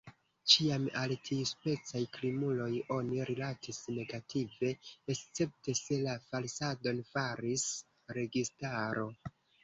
[0.51, 4.71] Ĉiam al tiuspecaj krimuloj oni rilatis negative,
[5.15, 7.67] escepte se la falsadon faris
[8.19, 9.05] registaro.